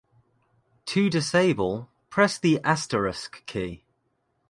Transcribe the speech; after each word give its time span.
To 0.87 1.11
disable, 1.11 1.91
press 2.09 2.39
the 2.39 2.59
asterisk 2.63 3.45
key. 3.45 3.85